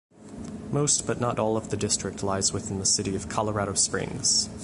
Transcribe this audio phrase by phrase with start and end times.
[0.71, 4.49] Most but not all of the district lies within the city of Colorado Springs.